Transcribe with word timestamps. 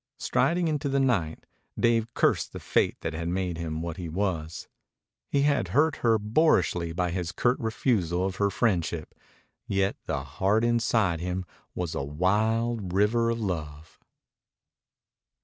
Striding 0.17 0.67
into 0.67 0.89
the 0.89 0.99
night, 0.99 1.45
Dave 1.79 2.11
cursed 2.15 2.53
the 2.53 2.59
fate 2.59 2.97
that 3.01 3.13
had 3.13 3.27
made 3.27 3.59
him 3.59 3.83
what 3.83 3.97
he 3.97 4.09
was. 4.09 4.67
He 5.29 5.43
had 5.43 5.67
hurt 5.77 5.97
her 5.97 6.17
boorishly 6.17 6.91
by 6.91 7.11
his 7.11 7.31
curt 7.31 7.59
refusal 7.59 8.25
of 8.25 8.37
her 8.37 8.49
friendship. 8.49 9.13
Yet 9.67 9.97
the 10.07 10.23
heart 10.23 10.63
inside 10.63 11.19
him 11.19 11.45
was 11.75 11.93
a 11.93 12.03
wild 12.03 12.91
river 12.93 13.29
of 13.29 13.39
love. 13.39 13.99